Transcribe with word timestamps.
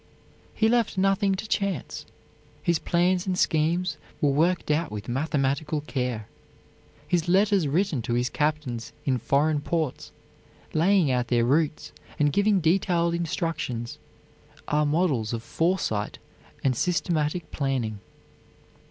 He 0.55 0.67
left 0.67 0.97
nothing 0.97 1.35
to 1.35 1.47
chance. 1.47 2.07
His 2.63 2.79
plans 2.79 3.27
and 3.27 3.37
schemes 3.37 3.97
were 4.19 4.31
worked 4.31 4.71
out 4.71 4.89
with 4.91 5.07
mathematical 5.07 5.81
care. 5.81 6.27
His 7.07 7.29
letters 7.29 7.67
written 7.67 8.01
to 8.01 8.15
his 8.15 8.27
captains 8.27 8.93
in 9.05 9.19
foreign 9.19 9.61
ports, 9.61 10.11
laying 10.73 11.11
out 11.11 11.27
their 11.27 11.45
routes 11.45 11.91
and 12.17 12.33
giving 12.33 12.59
detailed 12.61 13.13
instructions, 13.13 13.99
are 14.67 14.87
models 14.87 15.33
of 15.33 15.43
foresight 15.43 16.17
and 16.63 16.75
systematic 16.75 17.51
planning. 17.51 17.99